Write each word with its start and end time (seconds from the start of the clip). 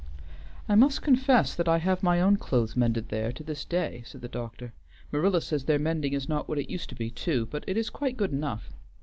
"I 0.67 0.73
must 0.73 1.03
confess 1.03 1.53
that 1.53 1.67
I 1.67 1.77
have 1.77 2.01
my 2.01 2.19
own 2.19 2.37
clothes 2.37 2.75
mended 2.75 3.09
there 3.09 3.31
to 3.33 3.43
this 3.43 3.63
day," 3.63 4.01
said 4.03 4.21
the 4.21 4.27
doctor. 4.27 4.73
"Marilla 5.11 5.41
says 5.41 5.65
their 5.65 5.77
mending 5.77 6.13
is 6.13 6.27
not 6.27 6.47
what 6.49 6.57
it 6.57 6.71
used 6.71 6.89
to 6.89 6.95
be, 6.95 7.11
too, 7.11 7.45
but 7.45 7.63
it 7.67 7.77
is 7.77 7.91
quite 7.91 8.17
good 8.17 8.31
enough. 8.31 8.71